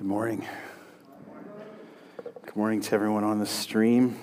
[0.00, 0.46] Good morning.
[2.46, 4.16] Good morning to everyone on the stream.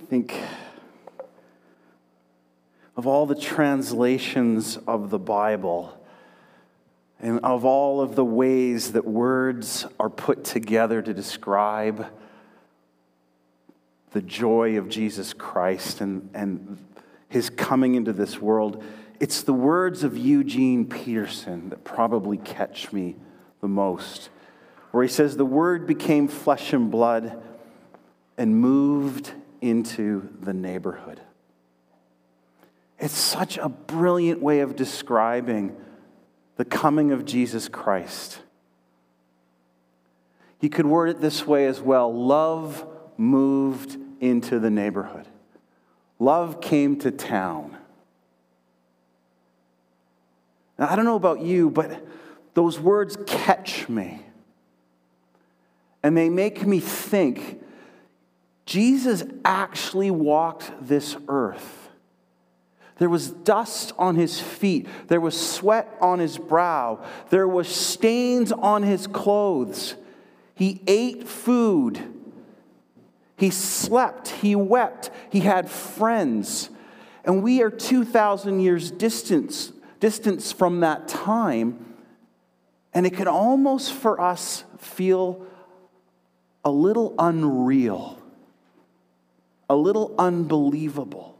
[0.00, 0.40] I think
[2.96, 6.00] of all the translations of the Bible
[7.18, 12.06] and of all of the ways that words are put together to describe
[14.12, 16.78] the joy of Jesus Christ and, and
[17.28, 18.84] his coming into this world,
[19.20, 23.16] it's the words of Eugene Peterson that probably catch me
[23.60, 24.30] the most,
[24.92, 27.42] where he says, The Word became flesh and blood
[28.36, 31.20] and moved into the neighborhood.
[32.98, 35.76] It's such a brilliant way of describing
[36.56, 38.40] the coming of Jesus Christ.
[40.60, 42.84] You could word it this way as well love
[43.16, 45.26] moved into the neighborhood,
[46.18, 47.77] love came to town.
[50.78, 52.06] Now, I don't know about you, but
[52.54, 54.22] those words catch me.
[56.02, 57.62] And they make me think
[58.64, 61.88] Jesus actually walked this earth.
[62.98, 64.88] There was dust on his feet.
[65.06, 67.04] There was sweat on his brow.
[67.30, 69.94] There was stains on his clothes.
[70.54, 72.00] He ate food.
[73.36, 74.28] He slept.
[74.28, 75.10] He wept.
[75.30, 76.70] He had friends.
[77.24, 81.94] And we are 2,000 years distance distance from that time,
[82.94, 85.46] and it can almost for us feel
[86.64, 88.18] a little unreal,
[89.68, 91.38] a little unbelievable.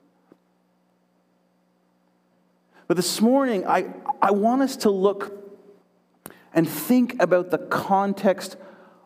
[2.86, 3.86] But this morning, I,
[4.22, 5.34] I want us to look
[6.54, 8.56] and think about the context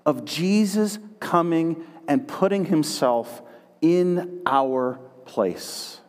[0.07, 3.43] of Jesus coming and putting himself
[3.81, 6.02] in our place.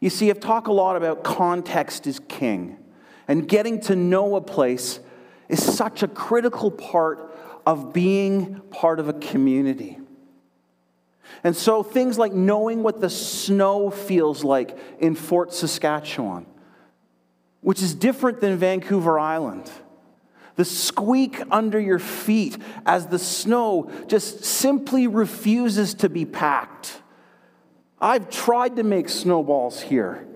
[0.00, 2.78] You see, I've talked a lot about context is king,
[3.28, 4.98] and getting to know a place
[5.48, 9.98] is such a critical part of being part of a community.
[11.44, 16.46] And so, things like knowing what the snow feels like in Fort Saskatchewan,
[17.60, 19.70] which is different than Vancouver Island.
[20.56, 27.00] The squeak under your feet as the snow just simply refuses to be packed.
[28.00, 30.26] I've tried to make snowballs here.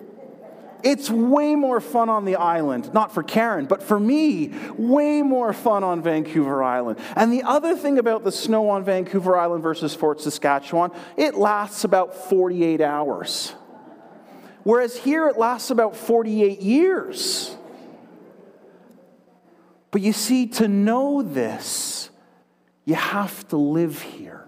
[0.82, 5.54] It's way more fun on the island, not for Karen, but for me, way more
[5.54, 6.98] fun on Vancouver Island.
[7.16, 11.84] And the other thing about the snow on Vancouver Island versus Fort Saskatchewan, it lasts
[11.84, 13.54] about 48 hours.
[14.62, 17.56] Whereas here it lasts about 48 years.
[19.90, 22.10] But you see, to know this,
[22.84, 24.43] you have to live here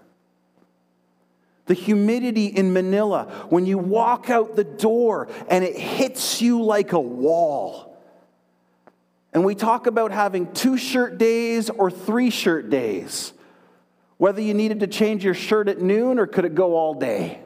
[1.67, 6.93] the humidity in Manila when you walk out the door and it hits you like
[6.93, 7.97] a wall.
[9.33, 13.33] And we talk about having two shirt days or three shirt days.
[14.17, 17.39] Whether you needed to change your shirt at noon or could it go all day.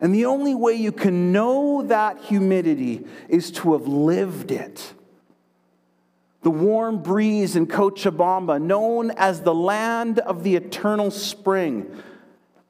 [0.00, 4.92] And the only way you can know that humidity is to have lived it.
[6.42, 12.02] The warm breeze in Cochabamba, known as the land of the eternal spring,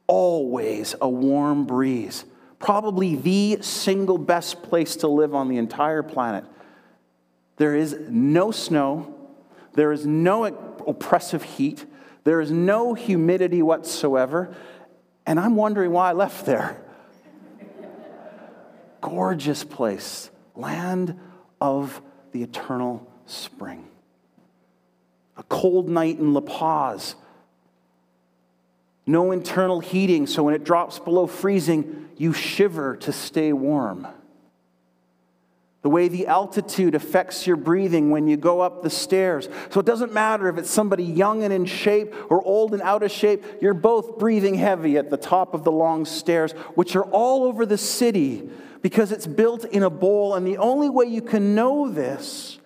[0.05, 2.25] always a warm breeze.
[2.59, 6.45] Probably the single best place to live on the entire planet.
[7.57, 9.15] There is no snow,
[9.73, 11.85] there is no oppressive heat,
[12.23, 14.55] there is no humidity whatsoever,
[15.25, 16.79] and I'm wondering why I left there.
[19.01, 21.19] Gorgeous place, land
[21.59, 22.01] of
[22.31, 23.87] the eternal spring.
[25.37, 27.15] A cold night in La Paz.
[29.05, 34.07] No internal heating, so when it drops below freezing, you shiver to stay warm.
[35.83, 39.49] The way the altitude affects your breathing when you go up the stairs.
[39.69, 43.03] So it doesn't matter if it's somebody young and in shape or old and out
[43.03, 47.03] of shape, you're both breathing heavy at the top of the long stairs, which are
[47.03, 48.49] all over the city
[48.81, 50.35] because it's built in a bowl.
[50.35, 52.59] And the only way you can know this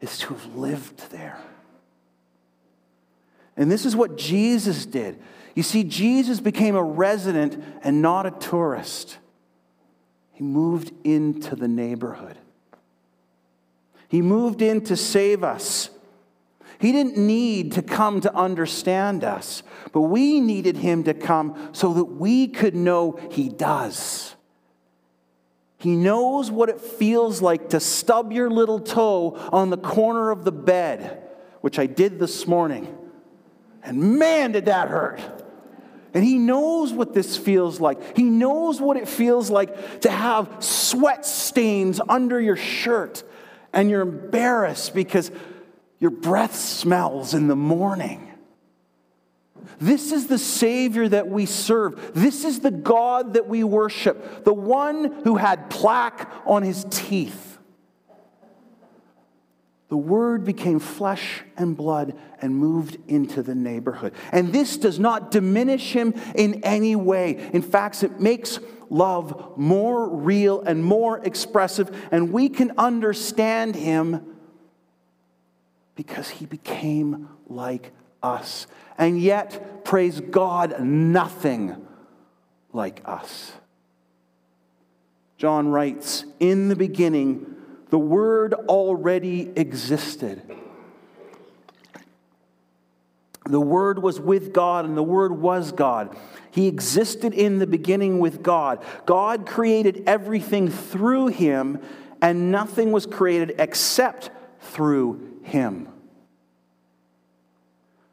[0.00, 1.38] is to have lived there.
[3.56, 5.20] And this is what Jesus did.
[5.54, 9.18] You see, Jesus became a resident and not a tourist.
[10.32, 12.38] He moved into the neighborhood.
[14.08, 15.90] He moved in to save us.
[16.78, 19.62] He didn't need to come to understand us,
[19.92, 24.34] but we needed him to come so that we could know he does.
[25.80, 30.44] He knows what it feels like to stub your little toe on the corner of
[30.44, 31.26] the bed,
[31.62, 32.96] which I did this morning.
[33.82, 35.20] And man, did that hurt.
[36.12, 38.16] And he knows what this feels like.
[38.16, 43.22] He knows what it feels like to have sweat stains under your shirt
[43.72, 45.30] and you're embarrassed because
[45.98, 48.29] your breath smells in the morning.
[49.78, 52.12] This is the Savior that we serve.
[52.14, 57.58] This is the God that we worship, the one who had plaque on his teeth.
[59.88, 64.14] The Word became flesh and blood and moved into the neighborhood.
[64.30, 67.50] And this does not diminish him in any way.
[67.52, 74.36] In fact, it makes love more real and more expressive, and we can understand him
[75.94, 77.92] because he became like
[78.22, 78.66] us.
[78.98, 81.76] And yet, praise God, nothing
[82.72, 83.52] like us.
[85.36, 87.56] John writes, In the beginning,
[87.88, 90.42] the Word already existed.
[93.46, 96.16] The Word was with God, and the Word was God.
[96.50, 98.84] He existed in the beginning with God.
[99.06, 101.80] God created everything through him,
[102.20, 104.30] and nothing was created except
[104.60, 105.88] through him.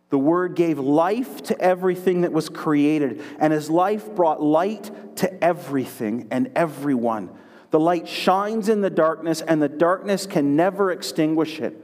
[0.10, 5.44] The Word gave life to everything that was created, and His life brought light to
[5.44, 7.30] everything and everyone.
[7.72, 11.84] The light shines in the darkness, and the darkness can never extinguish it.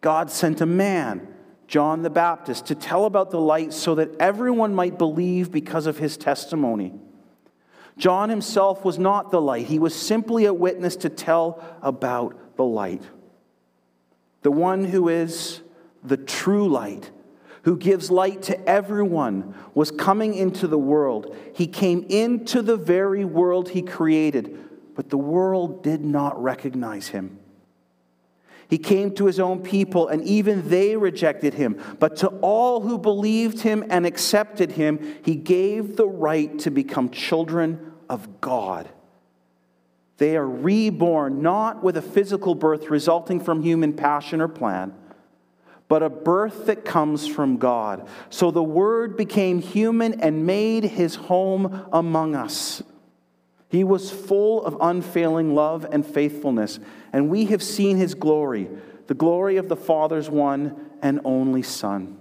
[0.00, 1.28] God sent a man,
[1.68, 5.98] John the Baptist, to tell about the light so that everyone might believe because of
[5.98, 6.92] his testimony.
[7.96, 12.64] John himself was not the light, he was simply a witness to tell about the
[12.64, 13.02] light.
[14.42, 15.61] The one who is
[16.04, 17.10] the true light,
[17.62, 21.36] who gives light to everyone, was coming into the world.
[21.54, 24.58] He came into the very world he created,
[24.94, 27.38] but the world did not recognize him.
[28.68, 31.78] He came to his own people, and even they rejected him.
[31.98, 37.10] But to all who believed him and accepted him, he gave the right to become
[37.10, 38.88] children of God.
[40.16, 44.94] They are reborn not with a physical birth resulting from human passion or plan
[45.92, 48.08] but a birth that comes from God.
[48.30, 52.82] So the Word became human and made his home among us.
[53.68, 56.80] He was full of unfailing love and faithfulness,
[57.12, 58.70] and we have seen his glory,
[59.06, 62.16] the glory of the Father's one and only Son.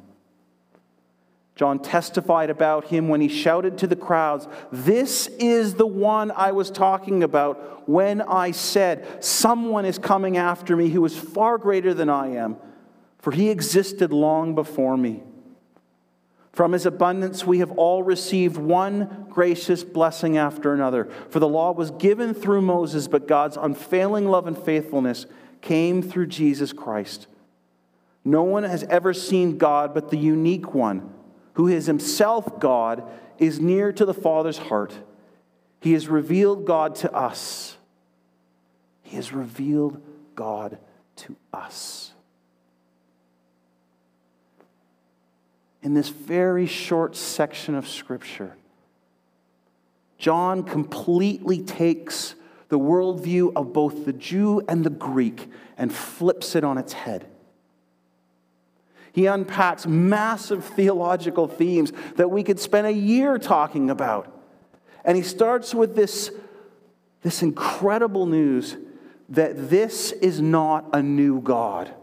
[1.55, 6.51] John testified about him when he shouted to the crowds, This is the one I
[6.51, 11.93] was talking about when I said, Someone is coming after me who is far greater
[11.93, 12.57] than I am
[13.21, 15.23] for he existed long before me.
[16.51, 21.05] From his abundance, we have all received one gracious blessing after another.
[21.29, 25.25] For the law was given through Moses, but God's unfailing love and faithfulness
[25.61, 27.27] came through Jesus Christ.
[28.25, 31.13] No one has ever seen God but the unique one,
[31.53, 33.03] who is himself God,
[33.37, 34.93] is near to the Father's heart.
[35.79, 37.77] He has revealed God to us.
[39.03, 40.01] He has revealed
[40.35, 40.77] God
[41.17, 42.10] to us.
[45.81, 48.55] In this very short section of Scripture,
[50.17, 52.35] John completely takes
[52.69, 57.25] the worldview of both the Jew and the Greek and flips it on its head.
[59.13, 64.31] He unpacks massive theological themes that we could spend a year talking about.
[65.03, 66.31] And he starts with this,
[67.23, 68.77] this incredible news
[69.29, 71.93] that this is not a new God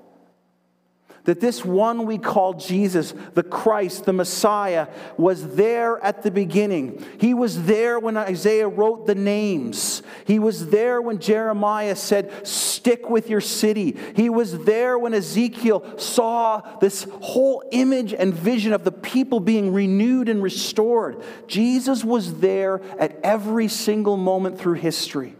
[1.28, 7.04] that this one we call Jesus, the Christ, the Messiah, was there at the beginning.
[7.20, 10.02] He was there when Isaiah wrote the names.
[10.24, 13.94] He was there when Jeremiah said, Stick with your city.
[14.16, 19.74] He was there when Ezekiel saw this whole image and vision of the people being
[19.74, 21.22] renewed and restored.
[21.46, 25.36] Jesus was there at every single moment through history.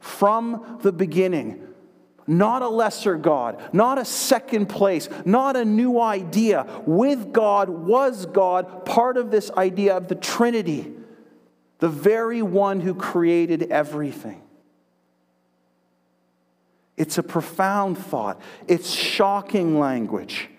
[0.00, 1.66] From the beginning,
[2.26, 6.66] not a lesser God, not a second place, not a new idea.
[6.86, 10.92] With God was God, part of this idea of the Trinity,
[11.78, 14.42] the very one who created everything.
[16.96, 20.50] It's a profound thought, it's shocking language.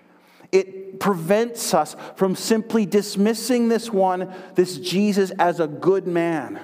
[0.51, 6.59] It prevents us from simply dismissing this one, this Jesus, as a good man.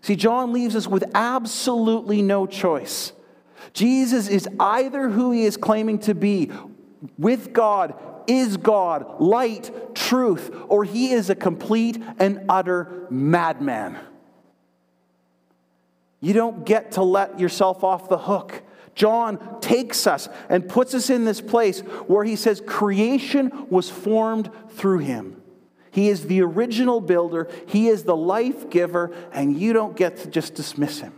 [0.00, 3.12] See, John leaves us with absolutely no choice.
[3.72, 6.50] Jesus is either who he is claiming to be
[7.18, 7.94] with God,
[8.26, 13.98] is God, light, truth, or he is a complete and utter madman.
[16.20, 18.62] You don't get to let yourself off the hook.
[18.94, 24.50] John takes us and puts us in this place where he says creation was formed
[24.70, 25.37] through him.
[25.98, 30.30] He is the original builder, He is the life giver, and you don't get to
[30.30, 31.12] just dismiss Him.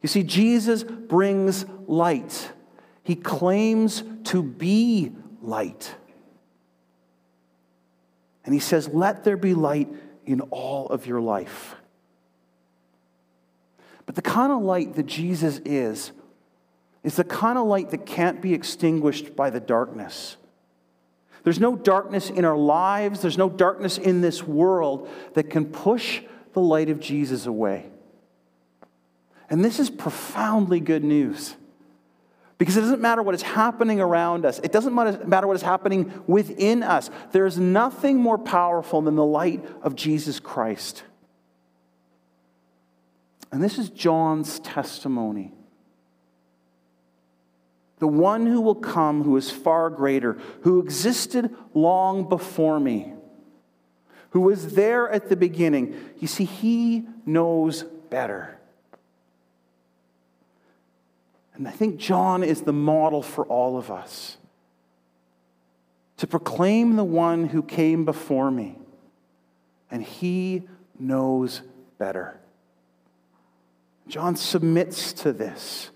[0.00, 2.52] You see, Jesus brings light.
[3.02, 5.12] He claims to be
[5.42, 5.94] light.
[8.46, 9.90] And he says, Let there be light
[10.24, 11.74] in all of your life.
[14.06, 16.12] But the kind of light that Jesus is,
[17.04, 20.38] is the kind of light that can't be extinguished by the darkness.
[21.46, 26.20] There's no darkness in our lives, there's no darkness in this world that can push
[26.54, 27.88] the light of Jesus away.
[29.48, 31.54] And this is profoundly good news.
[32.58, 36.20] Because it doesn't matter what is happening around us, it doesn't matter what is happening
[36.26, 37.10] within us.
[37.30, 41.04] There is nothing more powerful than the light of Jesus Christ.
[43.52, 45.52] And this is John's testimony.
[47.98, 53.12] The one who will come, who is far greater, who existed long before me,
[54.30, 55.98] who was there at the beginning.
[56.18, 58.58] You see, he knows better.
[61.54, 64.36] And I think John is the model for all of us
[66.18, 68.78] to proclaim the one who came before me,
[69.90, 71.62] and he knows
[71.98, 72.38] better.
[74.08, 75.90] John submits to this.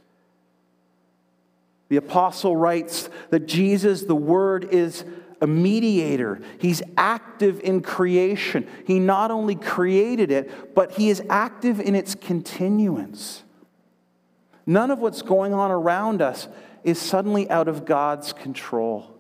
[1.91, 5.05] The apostle writes that Jesus, the Word, is
[5.41, 6.41] a mediator.
[6.59, 8.69] He's active in creation.
[8.87, 13.43] He not only created it, but he is active in its continuance.
[14.67, 16.47] None of what's going on around us
[16.85, 19.19] is suddenly out of God's control.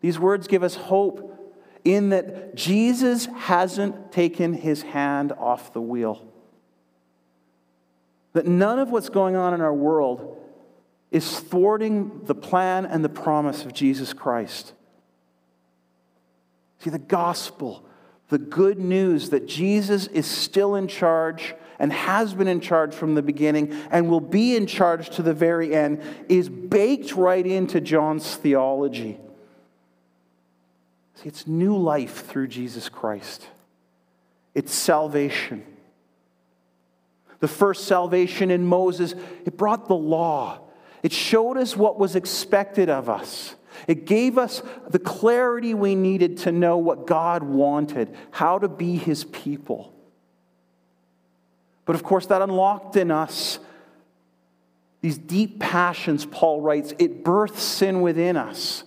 [0.00, 1.28] These words give us hope
[1.84, 6.26] in that Jesus hasn't taken his hand off the wheel.
[8.32, 10.41] That none of what's going on in our world
[11.12, 14.72] is thwarting the plan and the promise of Jesus Christ.
[16.78, 17.84] See, the gospel,
[18.28, 23.14] the good news that Jesus is still in charge and has been in charge from
[23.14, 27.80] the beginning and will be in charge to the very end, is baked right into
[27.80, 29.18] John's theology.
[31.16, 33.46] See, it's new life through Jesus Christ,
[34.54, 35.66] it's salvation.
[37.40, 39.14] The first salvation in Moses,
[39.44, 40.60] it brought the law.
[41.02, 43.54] It showed us what was expected of us.
[43.88, 48.96] It gave us the clarity we needed to know what God wanted, how to be
[48.96, 49.92] his people.
[51.84, 53.58] But of course, that unlocked in us
[55.02, 56.94] these deep passions, Paul writes.
[56.98, 58.84] It births sin within us.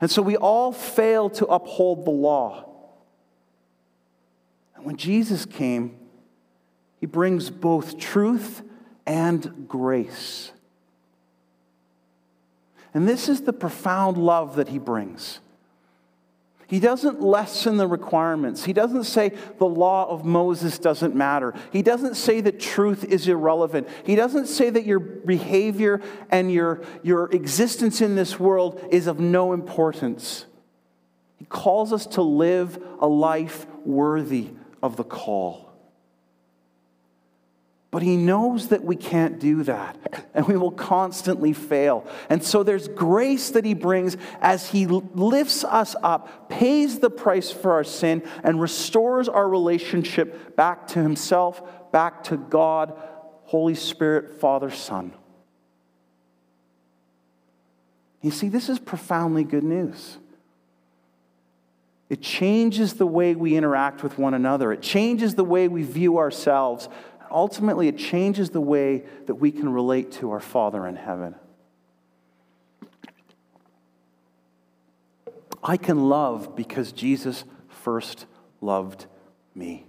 [0.00, 2.64] And so we all fail to uphold the law.
[4.76, 5.98] And when Jesus came,
[7.00, 8.62] he brings both truth
[9.04, 10.52] and grace.
[12.92, 15.40] And this is the profound love that he brings.
[16.70, 18.64] He doesn't lessen the requirements.
[18.64, 21.52] He doesn't say the law of Moses doesn't matter.
[21.72, 23.88] He doesn't say that truth is irrelevant.
[24.04, 29.18] He doesn't say that your behavior and your, your existence in this world is of
[29.18, 30.46] no importance.
[31.38, 35.69] He calls us to live a life worthy of the call.
[37.90, 39.96] But he knows that we can't do that,
[40.32, 42.06] and we will constantly fail.
[42.28, 47.50] And so there's grace that he brings as he lifts us up, pays the price
[47.50, 52.96] for our sin, and restores our relationship back to himself, back to God,
[53.44, 55.12] Holy Spirit, Father, Son.
[58.22, 60.18] You see, this is profoundly good news.
[62.08, 64.72] It changes the way we interact with one another.
[64.72, 66.88] It changes the way we view ourselves
[67.30, 71.34] ultimately, it changes the way that we can relate to our Father in heaven.
[75.62, 78.26] I can love because Jesus first
[78.60, 79.06] loved
[79.54, 79.86] me.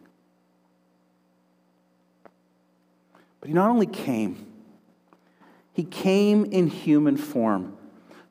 [3.40, 4.48] But he not only came,
[5.74, 7.78] he came in human form,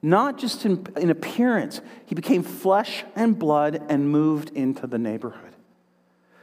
[0.02, 1.80] not just in, in, appearance.
[2.06, 5.56] He became flesh and blood and moved into the neighborhood.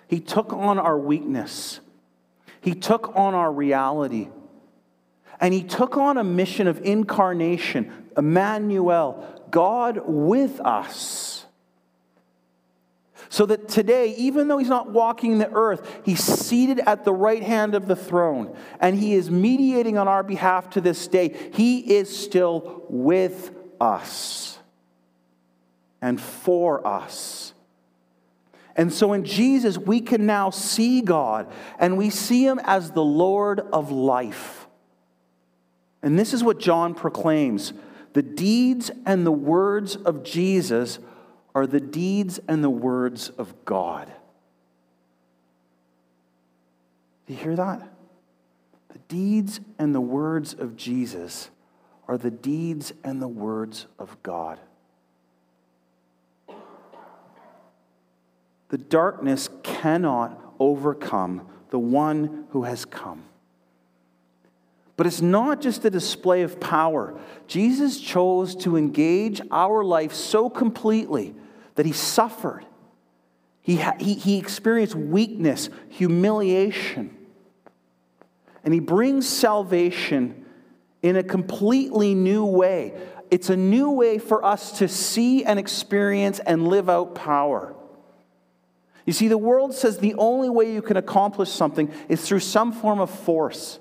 [0.08, 1.80] He took on our weakness
[2.62, 4.30] he took on our reality.
[5.40, 11.46] And he took on a mission of incarnation, Emmanuel, God with us.
[13.30, 17.44] So that today, even though he's not walking the earth, he's seated at the right
[17.44, 21.36] hand of the throne and he is mediating on our behalf to this day.
[21.54, 24.58] He is still with us
[26.02, 27.54] and for us.
[28.78, 33.04] And so in Jesus, we can now see God, and we see him as the
[33.04, 34.68] Lord of life.
[36.04, 37.74] And this is what John proclaims
[38.14, 41.00] the deeds and the words of Jesus
[41.54, 44.12] are the deeds and the words of God.
[47.26, 47.82] Do you hear that?
[48.90, 51.50] The deeds and the words of Jesus
[52.08, 54.60] are the deeds and the words of God.
[58.70, 63.24] The darkness cannot overcome the one who has come.
[64.96, 67.18] But it's not just a display of power.
[67.46, 71.36] Jesus chose to engage our life so completely
[71.76, 72.66] that he suffered.
[73.62, 77.16] He, ha- he, he experienced weakness, humiliation.
[78.64, 80.46] And he brings salvation
[81.04, 83.00] in a completely new way.
[83.30, 87.76] It's a new way for us to see and experience and live out power.
[89.08, 92.74] You see, the world says the only way you can accomplish something is through some
[92.74, 93.80] form of force.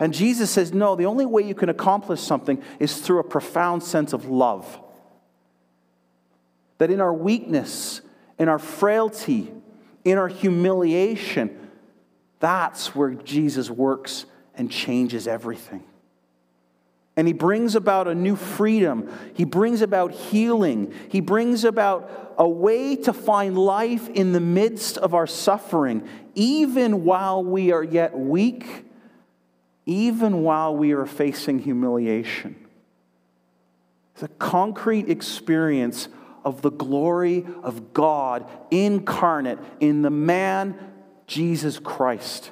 [0.00, 3.82] And Jesus says, no, the only way you can accomplish something is through a profound
[3.82, 4.80] sense of love.
[6.78, 8.00] That in our weakness,
[8.38, 9.52] in our frailty,
[10.02, 11.70] in our humiliation,
[12.40, 15.84] that's where Jesus works and changes everything.
[17.16, 19.08] And he brings about a new freedom.
[19.34, 20.92] He brings about healing.
[21.08, 27.04] He brings about a way to find life in the midst of our suffering, even
[27.04, 28.84] while we are yet weak,
[29.86, 32.56] even while we are facing humiliation.
[34.14, 36.08] It's a concrete experience
[36.44, 40.78] of the glory of God incarnate in the man
[41.26, 42.50] Jesus Christ.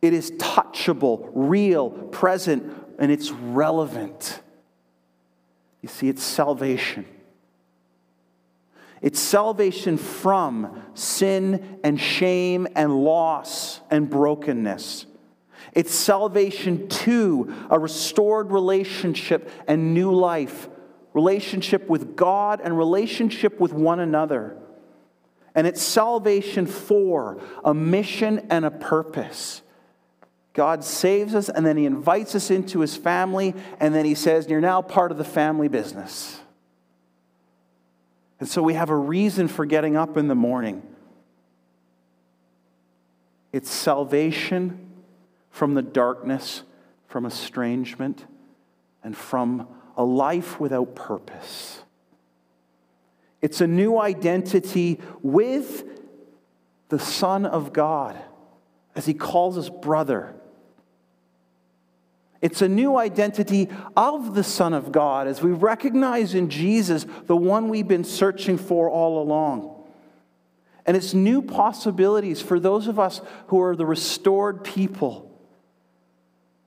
[0.00, 4.40] It is touchable, real, present, and it's relevant.
[5.82, 7.06] You see, it's salvation.
[9.02, 15.04] It's salvation from sin and shame and loss and brokenness.
[15.74, 20.68] It's salvation to a restored relationship and new life,
[21.12, 24.56] relationship with God and relationship with one another.
[25.54, 29.62] And it's salvation for a mission and a purpose.
[30.54, 34.48] God saves us, and then He invites us into His family, and then He says,
[34.48, 36.40] You're now part of the family business.
[38.38, 40.82] And so we have a reason for getting up in the morning.
[43.52, 44.90] It's salvation
[45.50, 46.62] from the darkness,
[47.08, 48.24] from estrangement,
[49.02, 51.82] and from a life without purpose.
[53.42, 55.84] It's a new identity with
[56.90, 58.16] the Son of God,
[58.94, 60.34] as He calls us brother
[62.44, 67.34] it's a new identity of the Son of God as we recognize in Jesus the
[67.34, 69.82] one we've been searching for all along.
[70.84, 75.34] And it's new possibilities for those of us who are the restored people.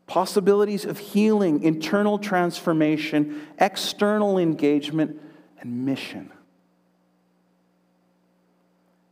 [0.08, 5.22] Possibilities of healing, internal transformation, external engagement,
[5.60, 6.32] and mission.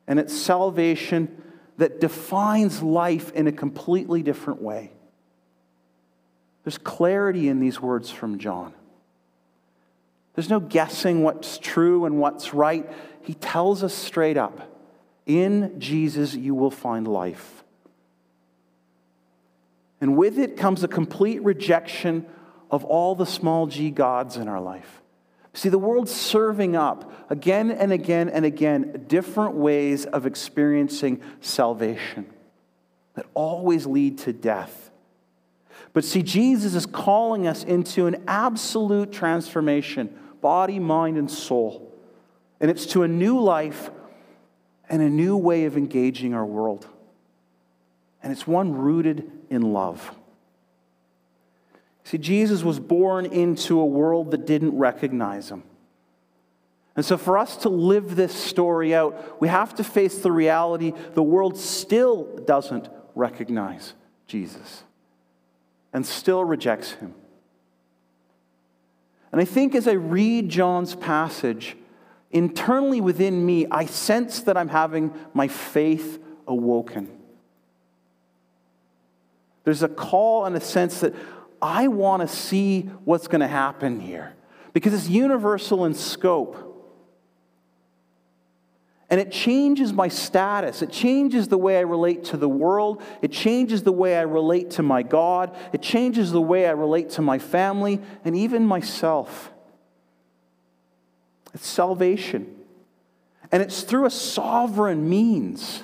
[0.08, 1.44] And it's salvation
[1.78, 4.95] that defines life in a completely different way.
[6.66, 8.74] There's clarity in these words from John.
[10.34, 12.92] There's no guessing what's true and what's right.
[13.22, 14.72] He tells us straight up
[15.26, 17.64] in Jesus, you will find life.
[20.02, 22.26] And with it comes a complete rejection
[22.70, 25.02] of all the small g gods in our life.
[25.54, 32.26] See, the world's serving up again and again and again different ways of experiencing salvation
[33.14, 34.92] that always lead to death.
[35.96, 41.90] But see, Jesus is calling us into an absolute transformation body, mind, and soul.
[42.60, 43.90] And it's to a new life
[44.90, 46.86] and a new way of engaging our world.
[48.22, 50.14] And it's one rooted in love.
[52.04, 55.64] See, Jesus was born into a world that didn't recognize him.
[56.98, 60.92] And so, for us to live this story out, we have to face the reality
[61.14, 63.94] the world still doesn't recognize
[64.28, 64.84] Jesus
[65.96, 67.14] and still rejects him.
[69.32, 71.78] And I think as I read John's passage,
[72.32, 77.10] internally within me, I sense that I'm having my faith awoken.
[79.64, 81.16] There's a call and a sense that
[81.62, 84.34] I want to see what's going to happen here
[84.74, 86.75] because it's universal in scope.
[89.10, 90.82] And it changes my status.
[90.82, 93.04] It changes the way I relate to the world.
[93.22, 95.56] It changes the way I relate to my God.
[95.74, 99.52] It changes the way I relate to my family and even myself.
[101.54, 102.56] It's salvation.
[103.52, 105.84] And it's through a sovereign means.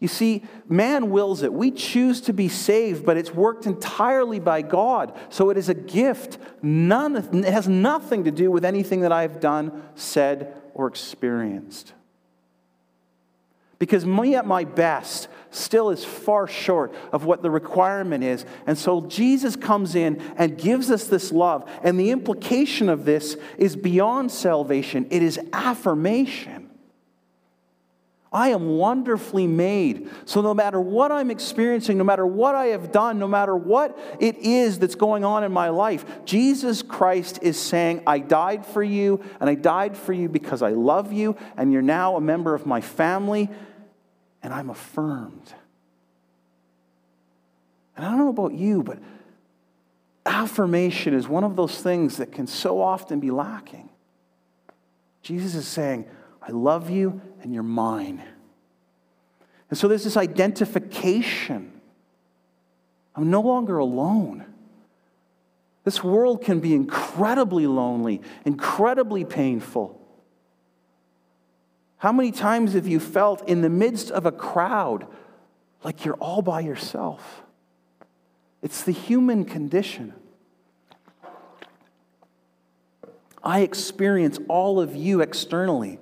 [0.00, 1.52] You see, man wills it.
[1.52, 5.16] We choose to be saved, but it's worked entirely by God.
[5.28, 6.38] So it is a gift.
[6.62, 11.92] None, it has nothing to do with anything that I've done, said, or experienced.
[13.80, 18.44] Because me at my best, still is far short of what the requirement is.
[18.66, 21.68] And so Jesus comes in and gives us this love.
[21.82, 26.68] And the implication of this is beyond salvation, it is affirmation.
[28.32, 30.08] I am wonderfully made.
[30.24, 33.98] So, no matter what I'm experiencing, no matter what I have done, no matter what
[34.20, 38.84] it is that's going on in my life, Jesus Christ is saying, I died for
[38.84, 42.54] you, and I died for you because I love you, and you're now a member
[42.54, 43.50] of my family,
[44.42, 45.54] and I'm affirmed.
[47.96, 48.98] And I don't know about you, but
[50.24, 53.90] affirmation is one of those things that can so often be lacking.
[55.22, 56.06] Jesus is saying,
[56.40, 58.22] I love you and you're mine.
[59.68, 61.80] And so there's this identification.
[63.14, 64.46] I'm no longer alone.
[65.84, 69.99] This world can be incredibly lonely, incredibly painful.
[72.00, 75.06] How many times have you felt in the midst of a crowd
[75.84, 77.42] like you're all by yourself?
[78.62, 80.14] It's the human condition.
[83.44, 85.98] I experience all of you externally.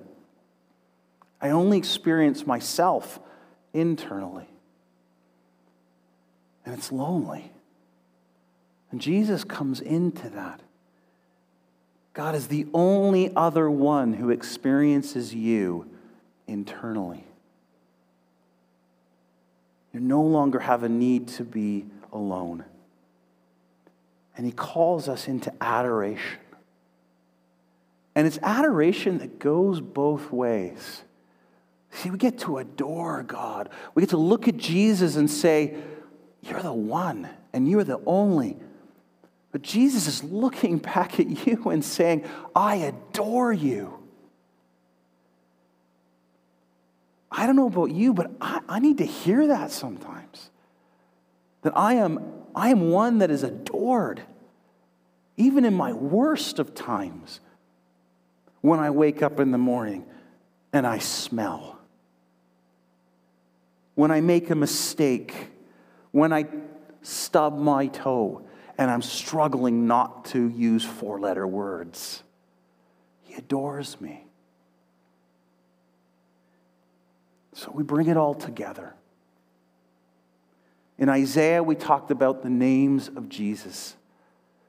[1.41, 3.19] I only experience myself
[3.73, 4.47] internally.
[6.65, 7.51] And it's lonely.
[8.89, 10.61] And Jesus comes into that.
[12.19, 15.89] God is the only other one who experiences you
[16.47, 17.23] internally.
[19.93, 22.65] You no longer have a need to be alone.
[24.35, 26.41] And he calls us into adoration.
[28.15, 31.03] And it's adoration that goes both ways.
[31.91, 33.69] See, we get to adore God.
[33.95, 35.77] We get to look at Jesus and say,
[36.41, 38.57] You're the one, and you're the only.
[39.51, 43.95] But Jesus is looking back at you and saying, I adore you.
[47.31, 50.49] I don't know about you, but I, I need to hear that sometimes.
[51.61, 52.19] That I am,
[52.55, 54.21] I am one that is adored,
[55.37, 57.39] even in my worst of times,
[58.61, 60.05] when I wake up in the morning
[60.73, 61.79] and I smell
[63.99, 65.49] when I make a mistake,
[66.11, 66.45] when I
[67.01, 68.47] stub my toe
[68.79, 72.23] and I'm struggling not to use four letter words.
[73.23, 74.23] He adores me.
[77.53, 78.93] So we bring it all together.
[80.97, 83.97] In Isaiah, we talked about the names of Jesus.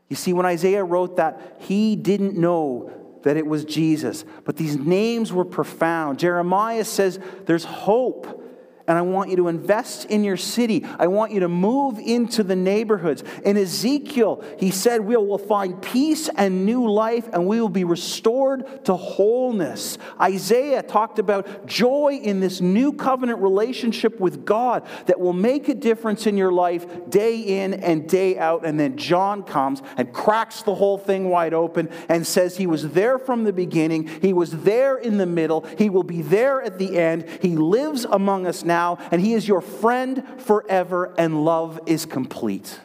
[0.09, 2.91] You see, when Isaiah wrote that, he didn't know
[3.23, 6.19] that it was Jesus, but these names were profound.
[6.19, 8.43] Jeremiah says there's hope
[8.91, 10.85] and I want you to invest in your city.
[10.99, 13.23] I want you to move into the neighborhoods.
[13.45, 17.85] In Ezekiel, he said, We will find peace and new life, and we will be
[17.85, 19.97] restored to wholeness.
[20.21, 25.75] Isaiah talked about joy in this new covenant relationship with God that will make a
[25.75, 28.67] difference in your life day in and day out.
[28.67, 32.89] And then John comes and cracks the whole thing wide open and says, He was
[32.91, 36.81] there from the beginning, He was there in the middle, He will be there at
[36.81, 41.45] the end, He lives among us now now, and He is your friend forever, and
[41.45, 42.81] love is complete.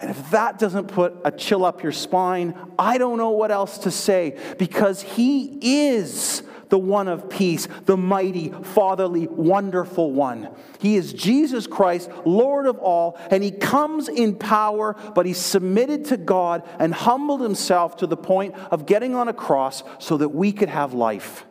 [0.00, 3.78] And if that doesn't put a chill up your spine, I don't know what else
[3.78, 10.48] to say because He is the one of peace, the mighty, fatherly, wonderful one.
[10.80, 16.04] He is Jesus Christ, Lord of all, and He comes in power, but He submitted
[16.06, 20.30] to God and humbled Himself to the point of getting on a cross so that
[20.30, 21.46] we could have life.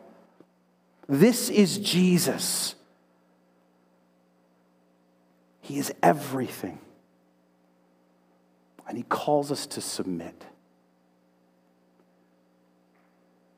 [1.08, 2.74] This is Jesus.
[5.60, 6.78] He is everything.
[8.88, 10.44] And He calls us to submit.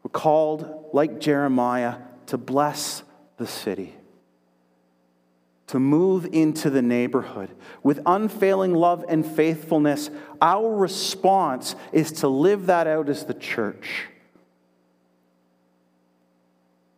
[0.02, 3.02] We're called, like Jeremiah, to bless
[3.38, 3.94] the city,
[5.66, 7.50] to move into the neighborhood.
[7.82, 14.06] With unfailing love and faithfulness, our response is to live that out as the church.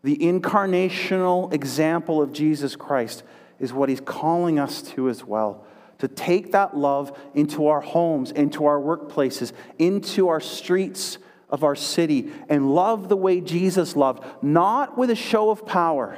[0.08, 3.22] The incarnational example of Jesus Christ
[3.60, 5.66] is what he's calling us to as well.
[5.98, 11.18] To take that love into our homes, into our workplaces, into our streets
[11.50, 16.16] of our city, and love the way Jesus loved, not with a show of power,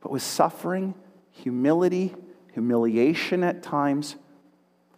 [0.00, 0.94] but with suffering,
[1.32, 2.14] humility,
[2.54, 4.16] humiliation at times,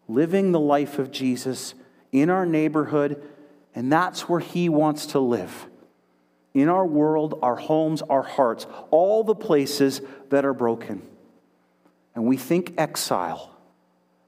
[0.07, 1.74] living the life of Jesus
[2.12, 3.20] in our neighborhood,
[3.74, 5.66] and that's where he wants to live
[6.54, 11.02] in our world, our homes, our hearts, all the places that are broken.
[12.14, 13.56] And we think exile.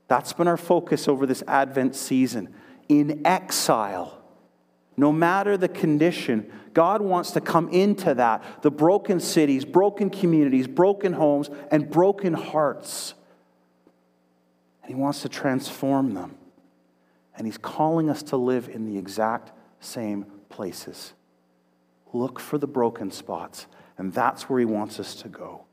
[0.09, 2.55] That's been our focus over this Advent season.
[2.89, 4.23] In exile,
[4.97, 10.67] No matter the condition, God wants to come into that the broken cities, broken communities,
[10.67, 13.15] broken homes, and broken hearts.
[14.83, 16.37] And He wants to transform them.
[17.37, 21.13] And He's calling us to live in the exact same places.
[22.15, 23.67] Look for the broken spots,
[23.99, 25.65] and that's where He wants us to go.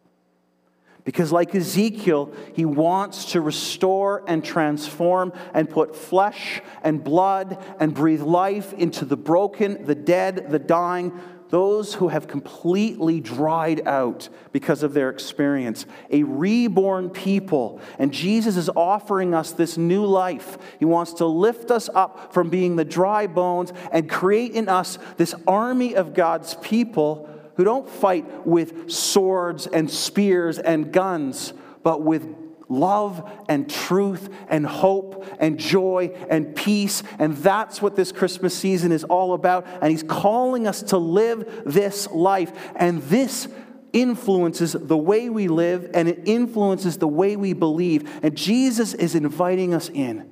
[1.03, 7.93] Because, like Ezekiel, he wants to restore and transform and put flesh and blood and
[7.93, 11.19] breathe life into the broken, the dead, the dying,
[11.51, 15.85] those who have completely dried out because of their experience.
[16.09, 17.79] A reborn people.
[17.99, 20.57] And Jesus is offering us this new life.
[20.79, 24.97] He wants to lift us up from being the dry bones and create in us
[25.17, 32.01] this army of God's people who don't fight with swords and spears and guns, but
[32.01, 32.33] with
[32.71, 37.03] love and truth and hope and joy and peace.
[37.19, 39.67] And that's what this Christmas season is all about.
[39.81, 42.51] And He's calling us to live this life.
[42.75, 43.47] And this
[43.93, 48.23] influences the way we live and it influences the way we believe.
[48.23, 50.29] And Jesus is inviting us in.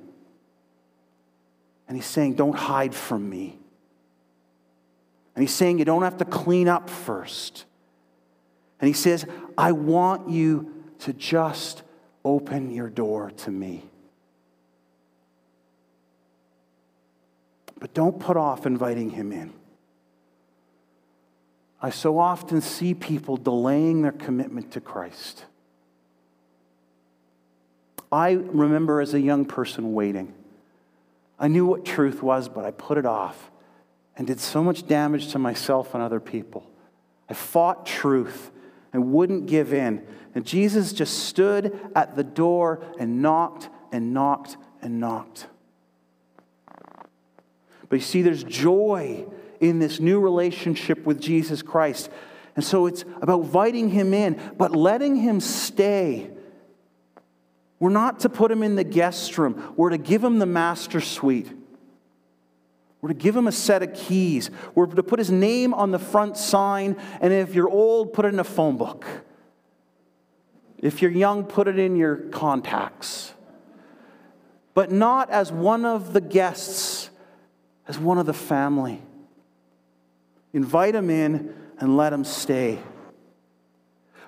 [1.86, 3.60] And He's saying, Don't hide from me.
[5.40, 7.64] And he's saying you don't have to clean up first.
[8.78, 9.24] And he says,
[9.56, 11.82] I want you to just
[12.24, 13.84] open your door to me.
[17.78, 19.52] But don't put off inviting him in.
[21.82, 25.46] I so often see people delaying their commitment to Christ.
[28.12, 30.34] I remember as a young person waiting.
[31.38, 33.50] I knew what truth was, but I put it off
[34.16, 36.70] and did so much damage to myself and other people.
[37.30, 38.50] I fought truth
[38.92, 40.06] and wouldn't give in.
[40.34, 45.46] And Jesus just stood at the door and knocked and knocked and knocked.
[47.88, 49.26] But you see, there's joy
[49.58, 52.10] in this new relationship with Jesus Christ.
[52.56, 56.30] And so it's about inviting him in, but letting him stay.
[57.78, 61.00] We're not to put him in the guest room, we're to give him the master
[61.00, 61.52] suite.
[63.00, 64.50] We're to give him a set of keys.
[64.74, 66.96] We're to put his name on the front sign.
[67.20, 69.06] And if you're old, put it in a phone book.
[70.78, 73.32] If you're young, put it in your contacts.
[74.74, 77.10] But not as one of the guests,
[77.88, 79.02] as one of the family.
[80.52, 82.80] Invite him in and let him stay.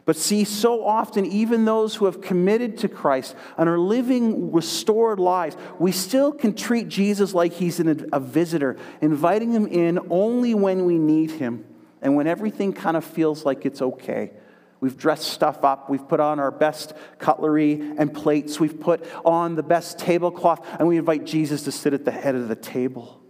[0.05, 5.21] But see, so often, even those who have committed to Christ and are living restored
[5.21, 10.87] lives, we still can treat Jesus like he's a visitor, inviting him in only when
[10.87, 11.65] we need him
[12.01, 14.33] and when everything kind of feels like it's okay.
[14.81, 15.89] We've dressed stuff up.
[15.89, 18.59] We've put on our best cutlery and plates.
[18.59, 22.35] We've put on the best tablecloth, and we invite Jesus to sit at the head
[22.35, 23.22] of the table.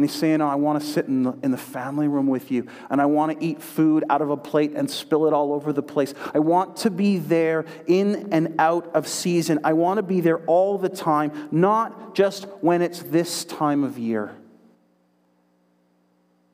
[0.00, 2.50] And he's saying, oh, I want to sit in the, in the family room with
[2.50, 5.52] you, and I want to eat food out of a plate and spill it all
[5.52, 6.14] over the place.
[6.32, 9.58] I want to be there in and out of season.
[9.62, 13.98] I want to be there all the time, not just when it's this time of
[13.98, 14.34] year,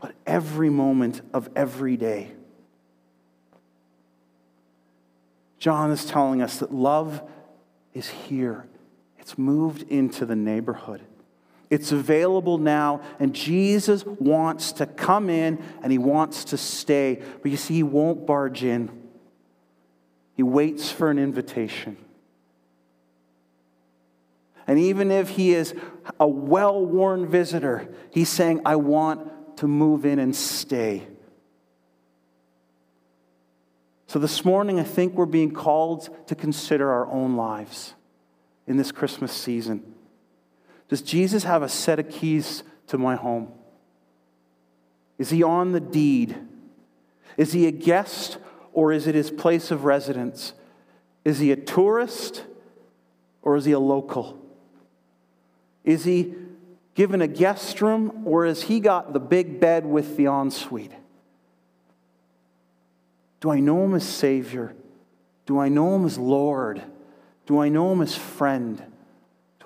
[0.01, 2.33] but every moment of every day.
[5.61, 7.23] John is telling us that love
[7.95, 8.67] is here,
[9.21, 11.03] it's moved into the neighborhood.
[11.69, 17.21] It's available now, and Jesus wants to come in and he wants to stay.
[17.43, 18.91] But you see, he won't barge in,
[20.35, 21.97] he waits for an invitation.
[24.69, 25.75] And even if he is
[26.19, 31.07] a well worn visitor, he's saying, I want to move in and stay.
[34.09, 37.95] So this morning, I think we're being called to consider our own lives
[38.67, 39.95] in this Christmas season.
[40.89, 43.53] Does Jesus have a set of keys to my home?
[45.19, 46.37] Is he on the deed?
[47.37, 48.39] Is he a guest
[48.73, 50.53] or is it his place of residence?
[51.25, 52.45] Is he a tourist
[53.43, 54.41] or is he a local?
[55.85, 56.35] Is he
[56.95, 60.93] given a guest room or has he got the big bed with the ensuite?
[63.41, 64.75] Do I know him as Savior?
[65.47, 66.83] Do I know him as Lord?
[67.47, 68.83] Do I know him as friend?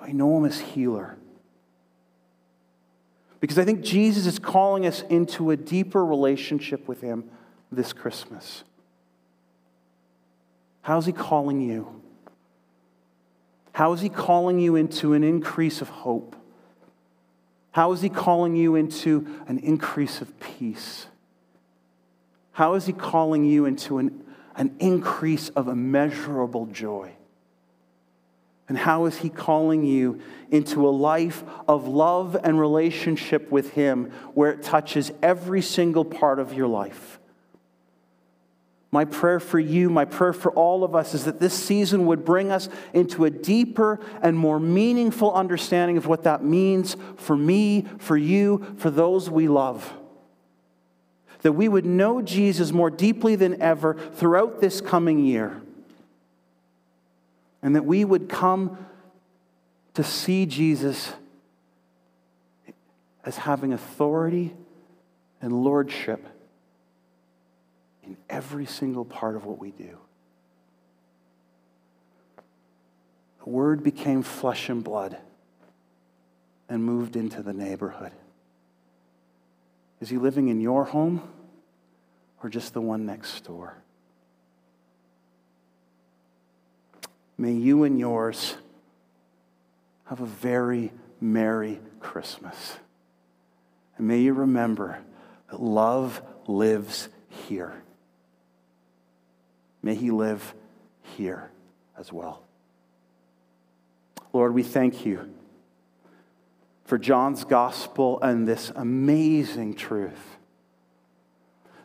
[0.01, 1.17] Do I know him as healer?
[3.39, 7.29] Because I think Jesus is calling us into a deeper relationship with him
[7.71, 8.63] this Christmas.
[10.81, 12.01] How's he calling you?
[13.73, 16.35] How is he calling you into an increase of hope?
[17.71, 21.07] How is he calling you into an increase of peace?
[22.51, 24.23] How is he calling you into an,
[24.55, 27.13] an increase of immeasurable joy?
[28.71, 34.13] And how is He calling you into a life of love and relationship with Him
[34.33, 37.19] where it touches every single part of your life?
[38.89, 42.23] My prayer for you, my prayer for all of us is that this season would
[42.23, 47.85] bring us into a deeper and more meaningful understanding of what that means for me,
[47.97, 49.91] for you, for those we love.
[51.41, 55.61] That we would know Jesus more deeply than ever throughout this coming year.
[57.61, 58.77] And that we would come
[59.93, 61.13] to see Jesus
[63.23, 64.53] as having authority
[65.41, 66.25] and lordship
[68.03, 69.97] in every single part of what we do.
[73.43, 75.17] The Word became flesh and blood
[76.69, 78.11] and moved into the neighborhood.
[79.99, 81.21] Is he living in your home
[82.41, 83.75] or just the one next door?
[87.41, 88.55] May you and yours
[90.05, 92.77] have a very Merry Christmas.
[93.97, 94.99] And may you remember
[95.49, 97.09] that love lives
[97.47, 97.81] here.
[99.81, 100.53] May he live
[101.17, 101.49] here
[101.97, 102.43] as well.
[104.33, 105.27] Lord, we thank you
[106.85, 110.37] for John's gospel and this amazing truth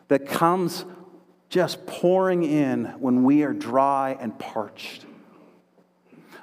[0.07, 0.85] that comes
[1.49, 5.06] just pouring in when we are dry and parched.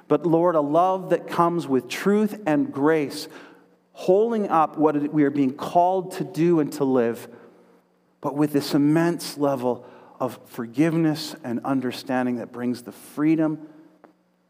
[0.07, 3.27] But Lord, a love that comes with truth and grace,
[3.93, 7.27] holding up what we are being called to do and to live,
[8.21, 9.85] but with this immense level
[10.19, 13.67] of forgiveness and understanding that brings the freedom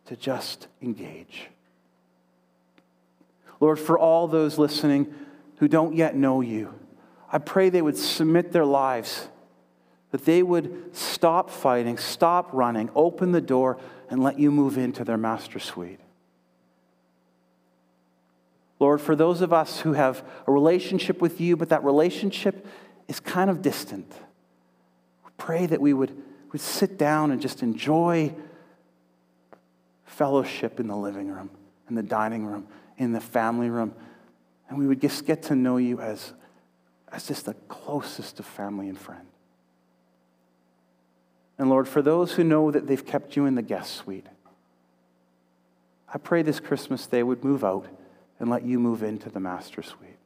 [0.05, 1.47] to just engage.
[3.59, 5.13] Lord, for all those listening
[5.57, 6.73] who don't yet know you,
[7.31, 9.27] I pray they would submit their lives,
[10.15, 13.77] that they would stop fighting, stop running, open the door,
[14.09, 15.99] and let you move into their master suite.
[18.79, 22.65] Lord, for those of us who have a relationship with you, but that relationship
[23.09, 24.09] is kind of distant
[25.37, 26.15] pray that we would,
[26.53, 28.33] would sit down and just enjoy
[30.05, 31.49] fellowship in the living room,
[31.89, 32.65] in the dining room,
[32.97, 33.93] in the family room.
[34.69, 36.31] And we would just get to know you as,
[37.11, 39.27] as just the closest of family and friend.
[41.57, 44.27] And Lord, for those who know that they've kept you in the guest suite,
[46.13, 47.87] I pray this Christmas they would move out
[48.39, 50.17] and let you move into the master suite.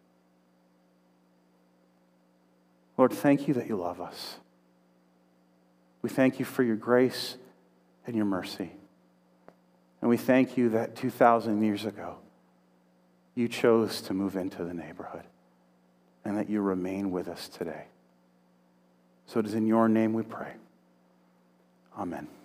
[2.98, 4.38] Lord, thank you that you love us.
[6.02, 7.38] We thank you for your grace
[8.06, 8.72] and your mercy.
[10.02, 12.18] And we thank you that 2,000 years ago,
[13.36, 15.24] you chose to move into the neighborhood
[16.26, 17.86] and that you remain with us today.
[19.28, 20.54] So it is in your name we pray.
[22.00, 22.39] Amen.